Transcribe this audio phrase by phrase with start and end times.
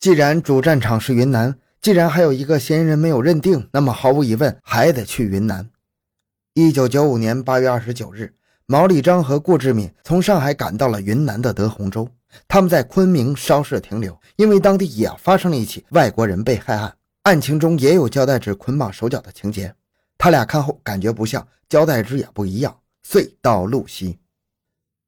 [0.00, 5.68] 既然主战场是云南，既然还有一个嫌疑人没有认定，那么毫无疑问还得去云南。
[6.54, 8.32] 一九九五年八月二十九日，
[8.66, 12.08] 毛立章和顾志敏从上海赶到了云南的德宏州。
[12.46, 19.74] 他们在昆明稍事停留，因为当地也发生了一起外国人被害案，案情中也有胶带纸捆绑手脚的情节。
[20.16, 24.18] 他俩看后感觉不像，胶带纸也不一样，遂到路西。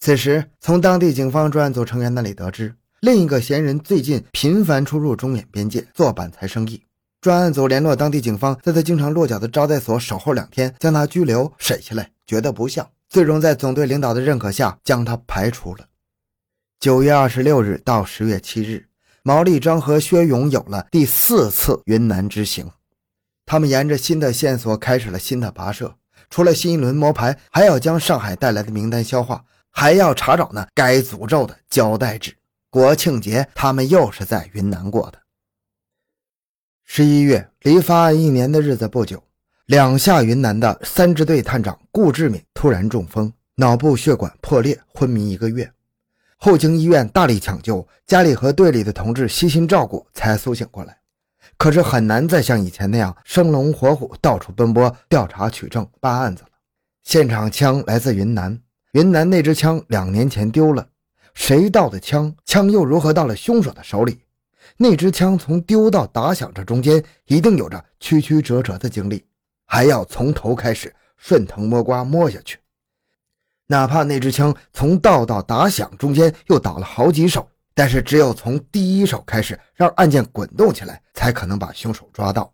[0.00, 2.74] 此时，从当地警方专案组成员那里得知，
[3.04, 6.80] 另一个嫌疑人最近频繁出入中缅边界做板材生意。
[7.20, 15.84] 专案组联络当地警方，在他经常落脚的招待所守候两天，将他拘留审下来，觉得不像，最终在总队领导的认可下将他排除了。
[16.78, 18.86] 九月二十六日到十月七日，
[19.24, 22.70] 毛立章和薛勇有了第四次云南之行。
[23.44, 25.92] 他们沿着新的线索开始了新的跋涉。
[26.30, 32.32] 除了新一轮摸排，还要将上海带来的名单消化，还要查找那该诅咒的胶带纸。
[32.72, 35.18] 国庆节，他们又是在云南过的。
[36.86, 39.22] 十一月，离发案一年的日子不久，
[39.66, 45.70] 两下云南的三支队探长顾志敏突然中风，脑部血管破裂，昏迷一个月。
[46.38, 50.96] 后经医院大力抢救，家里和队里的同志悉心照顾，才苏醒过来。
[51.58, 56.48] 可是很难再像以前那样生龙活虎，到处奔波调查取证办案子了。
[57.02, 58.58] 现场枪来自云南，
[58.92, 60.88] 云南那支枪两年前丢了，
[61.34, 62.34] 谁盗的枪？
[62.44, 64.20] 枪又如何到了凶手的手里？
[64.76, 69.24] 那支枪从丢到打响，这中间一定有着曲曲折折的经历，
[69.66, 72.58] 还要从头开始顺藤摸瓜摸下去。
[73.66, 82.52] 哪怕那支枪从到到打响中间又倒了好几手，但是只有从第一手开始让案件滚动起来，才可能把凶手抓到。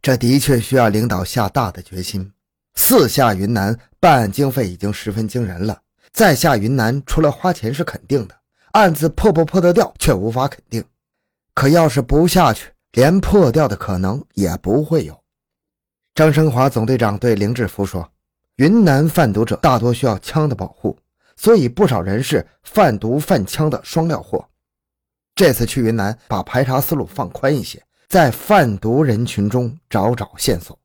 [0.00, 2.32] 这的确需要领导下大的决心。
[2.74, 5.80] 四下云南办案经费已经十分惊人了，
[6.16, 8.34] 再下云南除了花钱是肯定的，
[8.72, 10.82] 案子破不破得掉却无法肯定。
[11.52, 15.14] 可要是不下去，连破掉的可能也不会有。
[16.14, 18.10] 张生华总队长对林志福说。
[18.54, 20.98] 云南贩毒者大多需要枪的保护，
[21.36, 24.42] 所以不少人是贩毒贩枪的双料货。
[25.34, 30.78] 这次去云南，把排查思路放宽一些，在贩毒人群中找找线索。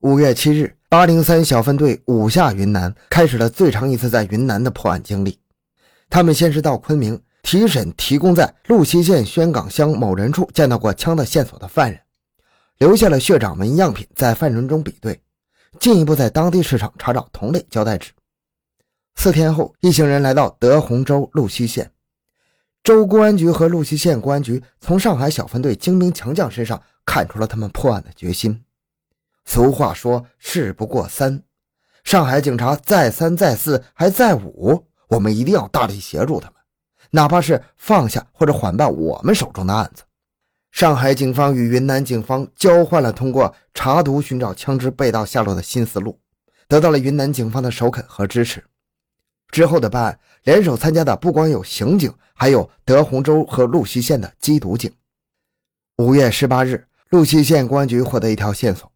[0.00, 5.38] 五月七日，八零三小分队五下云南，开始了最长一次在云南的破案经历。
[6.08, 12.00] 他们先是到昆明提审提供在鹿溪县宣岗乡某人处见到过枪的线索的犯人，
[12.78, 15.20] 留下了血掌纹样品，在犯人中比对。
[15.78, 18.10] 进一步在当地市场查找同类胶带纸。
[19.16, 21.90] 四天后，一行人来到德宏州鹿溪县，
[22.82, 28.64] 州公安局和鹿溪县公安局从上海小分队精兵强将身上看出了他们破案的决心。
[29.52, 31.42] 俗话说“事不过三”，
[32.04, 36.54] 上海警察再三再四还在五，我们一定要大力协助他们，
[37.10, 40.04] 哪怕是放下或者缓办我们手中的案子。
[40.70, 46.16] 上海警方与云南警方交换了通过查毒寻找枪支被盗下落的新思路，
[46.68, 48.62] 得到了云南警方的首肯和支持。
[49.50, 54.92] 之后的办案，联手参加的不光有刑警，还有德宏州和鹿溪县的缉毒警。
[55.96, 58.88] 五月十八日，鹿溪县公安局获得一条线索：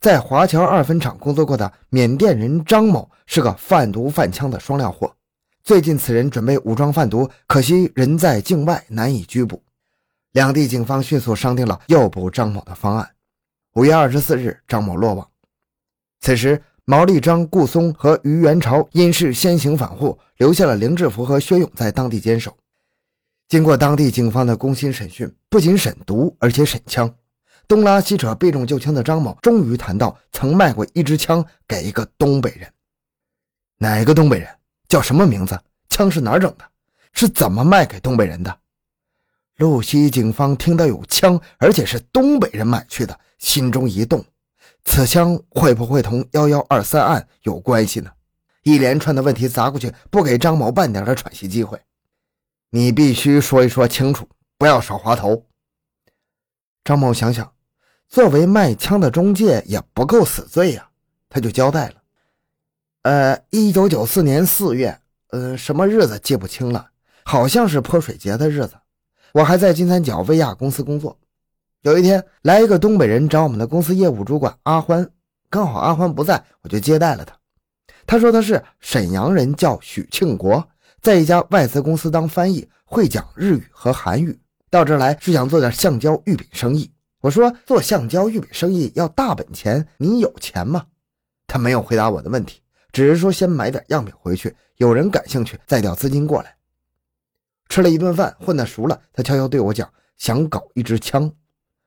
[0.00, 5.14] 在华侨二分厂工作过的缅甸人张某是个贩毒贩枪的双料货。
[5.62, 9.62] 最近此人准备武装贩毒，可惜人在境外，难以拘捕。
[10.32, 13.10] 两地警方迅速商定了诱捕张某的方案。
[13.74, 15.26] 五月二十四日，张某落网。
[16.20, 22.54] 此时，毛立章、顾松和于元朝因事先行返沪，留下了凌志福和薛勇在当地坚守。
[23.48, 27.14] 经过当地警方的攻心审讯，不仅审毒，而且审枪。
[27.66, 32.72] 东拉西扯，避重就轻的张某终于谈到曾卖过一支枪给一个东北人。
[33.78, 34.48] 哪个东北人？
[34.88, 35.60] 叫什么名字？
[35.88, 36.64] 枪是哪儿整的？
[37.12, 38.58] 是怎么卖给东北人的？
[39.56, 44.24] 路西警方听到有枪，而且是东北人买去的，心中一动，
[44.84, 48.10] 此枪会不会同幺幺二三案有关系呢？
[48.64, 51.80] 一连串的问题砸过去，不给张某半点的喘息机会。
[52.70, 55.46] 你必须说一说清楚，不要耍滑头。
[56.82, 57.53] 张某想想，
[58.14, 60.86] 作为卖枪的中介也不够死罪呀，
[61.28, 61.94] 他就交代了：
[63.02, 64.96] 呃，一九九四年四月，
[65.30, 66.90] 呃，什么日子记不清了，
[67.24, 68.74] 好像是泼水节的日子。
[69.32, 71.18] 我还在金三角威亚公司工作。
[71.82, 75.10] 有一天，来一个东北人找我们的公司业务主管阿欢，
[75.50, 77.36] 刚好阿欢不在，我就接待了他。
[78.06, 80.64] 他说他是沈阳人，叫许庆国，
[81.02, 84.38] 在一家外资公司当翻译，会讲日语和韩语。
[84.70, 86.92] 到这来是想做点橡胶玉饼生意。
[87.24, 90.84] 我说做橡胶玉米生意要大本钱，你有钱吗？
[91.46, 92.60] 他没有回答我的问题，
[92.92, 96.54] 只是说先买点样品回去，有人感兴趣再调资金过来。
[97.70, 101.32] 吃了一顿饭，混得熟了，他悄悄对我讲：“想搞一支枪。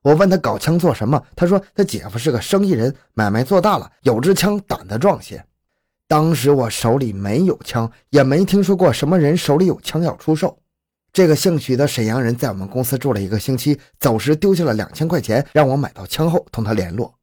[0.00, 5.44] 我问他搞枪做什么，他说他姐夫是个生意人，买卖做大了，有支枪胆子壮些。
[6.06, 10.58] 当时我手里没有枪，也没听说过什么人手里有枪要出售。
[11.12, 17.14] 这个姓许的沈阳人在我们公司住了一个星期，走时丢下了两千块钱，让我买到枪后同他联络。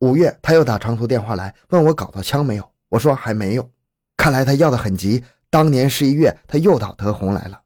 [0.00, 3.70] 五月他又打长途电话来问我搞到枪没有，我说还没有。
[4.16, 5.24] 看来他要的很急。
[5.50, 7.62] 当年十一月他又到德宏来了，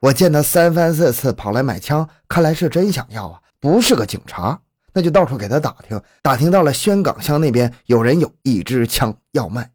[0.00, 4.60] 我见他三番四次跑来买枪，看来是真想要啊，不是个警察。
[4.92, 9.72] 那就到处给他打听，打听到了宣岗乡那边有人有一支枪要卖。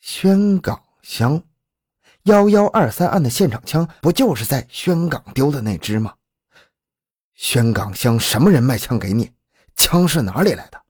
[0.00, 1.42] 宣岗乡
[2.24, 6.14] 幺幺二三案的现场枪，不就是在宣港丢的那支吗？
[7.34, 9.30] 宣港乡什么人卖枪给你？
[9.76, 10.82] 枪是哪里来的？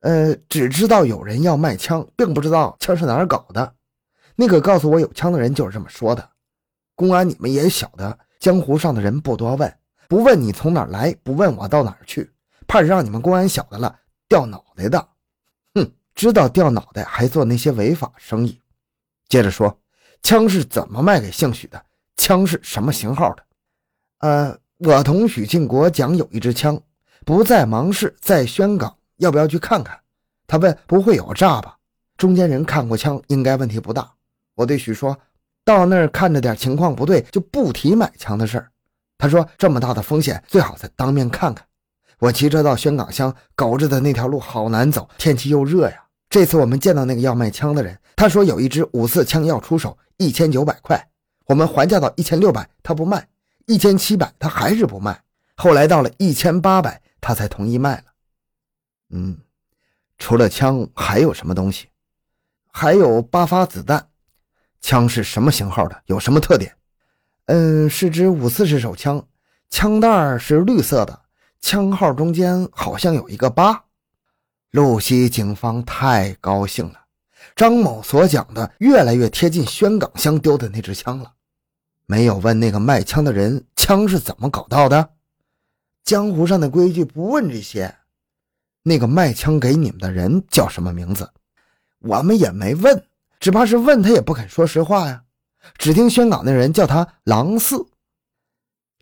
[0.00, 3.74] 呃，只知道有人要卖枪，并不知道枪是哪儿搞的。
[4.34, 6.30] 那个告诉我有枪的人就是这么说的。
[6.96, 9.72] 公安，你们也晓得，江湖上的人不多问，
[10.08, 12.28] 不问你从哪儿来，不问我到哪儿去，
[12.66, 15.08] 怕是让你们公安晓得了掉脑袋的。
[15.74, 18.60] 哼知道掉脑袋还做那些违法生意。
[19.28, 19.80] 接着说，
[20.26, 21.80] 枪是怎么卖给姓许的？
[22.16, 23.44] 枪是什么型号的？
[24.18, 26.76] 呃，我同许庆国讲有一支枪，
[27.24, 29.96] 不在芒市，在宣港，要不要去看看？
[30.48, 31.76] 他问不会有诈吧？
[32.16, 34.10] 中间人看过枪，应该问题不大。
[34.56, 35.16] 我对许说，
[35.64, 38.68] 到那儿看着点情况不对，就不提买枪的事儿。
[39.18, 41.64] 他说这么大的风险，最好再当面看看。
[42.18, 46.02] 我骑车到宣港乡，狗日的那条路好难走，天气又热呀。
[46.28, 51.08] 这次我们见到那个要卖枪的人，他说有一支五四枪要出手，一千九百块。
[51.44, 53.20] 我们还价到一千六百，他不卖；
[53.66, 55.22] 一千七百，他还是不卖。
[55.54, 58.04] 后来到了一千八百，他才同意卖了。
[59.10, 59.38] 嗯，
[60.18, 61.88] 除了枪还有什么东西？
[62.72, 64.08] 还有八发子弹。
[64.80, 66.02] 枪是什么型号的？
[66.06, 66.74] 有什么特点？
[67.46, 69.24] 嗯，是支五四式手枪，
[69.70, 71.22] 枪袋是绿色的，
[71.60, 73.84] 枪号中间好像有一个八。
[74.72, 77.05] 露西警方太高兴了，
[77.54, 81.32] 张某所讲的越来越贴近宣岗乡丢的那支枪了。
[82.06, 85.10] 没有问那个卖枪的人枪是怎么搞到的，
[86.04, 87.94] 江湖上的规矩不问这些。
[88.82, 91.30] 那个卖枪给你们的人叫什么名字？
[92.00, 93.04] 我们也没问，
[93.40, 95.24] 只怕是问他也不肯说实话呀。
[95.78, 97.86] 只听宣岗那人叫他狼四。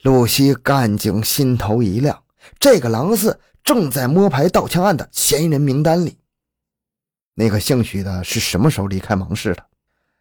[0.03, 2.25] 露西干警心头一亮，
[2.59, 3.41] 这个狼四。
[3.63, 6.19] 正在摸排盗枪案的嫌疑人名单里，
[7.35, 9.65] 那个姓许的是什么时候离开芒市的？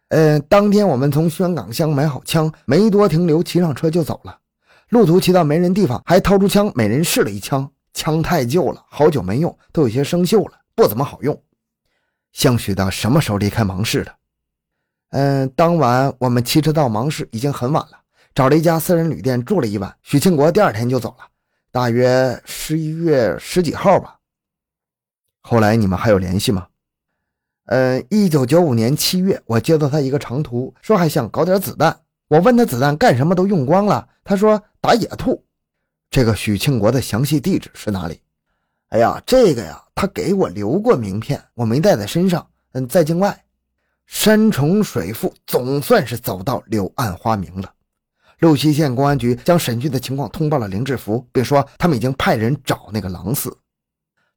[0.08, 4.38] 呃，当天我们从宣岗乡买好枪，没多停留，骑上车就走了。
[4.90, 7.70] 路途骑到没人地方，还掏出枪，每人试了一枪。
[7.94, 11.40] 枪太旧了，好久没用，都有些生锈了，不怎么好用。
[12.32, 14.12] 姓许的什么时候离开芒市的？
[15.10, 18.00] 嗯，当晚我们骑车到芒市已经很晚了，
[18.34, 19.96] 找了一家私人旅店住了一晚。
[20.02, 21.26] 许庆国第二天就走了。
[21.70, 24.18] 大约十一月十几号吧。
[25.42, 26.66] 后来你们还有联系吗？
[27.66, 31.98] 呃，一九九五年七月，我接到他一个长途，说还想搞点子弹。
[32.28, 35.42] 我问他子弹干什么都用光了，他说打野兔。
[36.10, 38.20] 这个许庆国的详细地址是哪里？
[38.90, 42.46] 哎呀，这个呀，他给我留过名片，我没带在身上。
[42.72, 43.44] 嗯，在境外，
[44.06, 47.72] 山重水复，总算是走到柳暗花明了。
[48.40, 53.56] 鹿溪县公安局将审讯的情况通报了林志福，并说他们已经派人找那个狼四。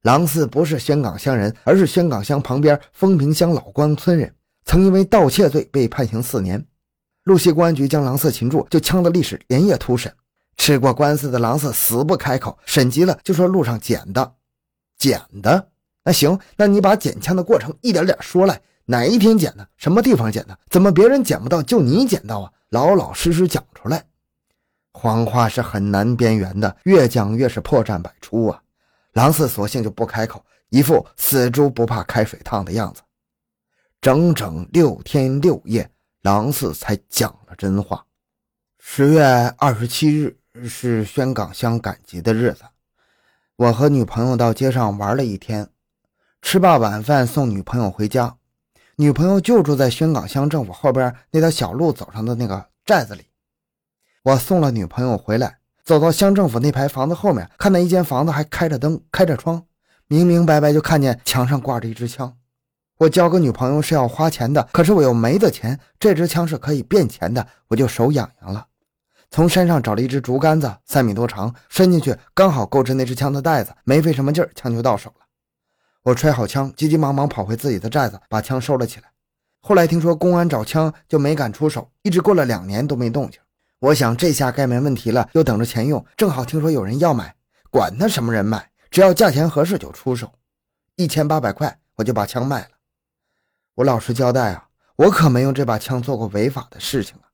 [0.02, 4.32] 狼四不是宣港乡人，而是宣港乡旁边丰平乡老关村人，
[4.64, 6.64] 曾因为盗窃罪被判刑四年。
[7.24, 10.12] 鹿溪公安局将狼四擒住，就枪的历史连夜突审。
[10.56, 14.34] 吃过官司的狼四死不开口，审急了就说路上捡的，
[14.98, 15.68] 捡的。
[16.04, 19.68] 那行，那你把捡枪的过程一点点说来，哪一天捡的？
[19.76, 20.58] 什么地方捡的？
[20.70, 22.52] 怎么别人捡不到，就你捡到啊？
[22.70, 24.04] 老老实实讲出来，
[24.92, 28.62] 谎话是很难边缘的，越讲越是破绽百出啊！
[29.12, 33.02] 狼四索性就不开口，一副死猪不怕开水烫的样子。
[34.00, 35.90] 整整六天六夜，
[36.22, 38.04] 狼四才讲了真话。
[38.78, 39.24] 十月
[39.58, 40.38] 二十七日
[40.68, 42.62] 是宣岗乡赶集的日子，
[43.56, 45.68] 我和女朋友到街上玩了一天，
[46.40, 48.36] 吃罢晚饭送女朋友回家。
[48.96, 53.26] 女朋友就住在宣岗乡政府后边那条小路走上的那个寨子里。
[54.22, 55.57] 我送了女朋友回来，
[55.88, 59.64] 走到乡政府那排房子后面，看到一间房子还开着灯、开着窗，
[60.06, 62.36] 明明白白就看见墙上挂着一支枪。
[62.98, 65.80] 我交个女朋友是要花钱的，可是我又没得钱。
[65.98, 68.66] 这支枪是可以变钱的，我就手痒痒了，
[69.30, 75.24] 从山上找了一支竹竿子，三米多长，伸进去刚好够着那支枪的带子，没费什么劲儿，枪就到手了。
[76.02, 79.06] 我揣好枪，急急忙忙跑回自己的寨子，把枪收了起来。
[79.62, 83.40] 后来听说公安找枪，就没敢出手，一直过了两年都没动静。
[83.80, 87.36] 我想这下该没问题了，又等着钱用，正好听说有人要买，
[87.70, 90.32] 管他什么人买，只要价钱合适就出手，
[90.96, 92.70] 一千八百块我就把枪卖了。
[93.76, 97.30] 我老实交代啊，我可没用这把枪做过违法的事情啊。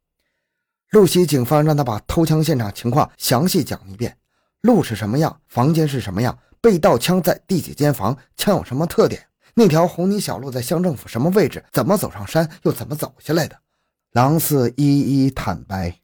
[0.91, 4.19] 陆西警方让他把偷枪现场情况详细讲一遍，
[4.61, 13.57] 路是什么样，房间是什么样，被盗枪在第几间房，枪有什么特点，那条红泥小路在乡政府什么位置，怎么走上山，又怎么走下来的，
[14.13, 16.04] 狼四一一坦白。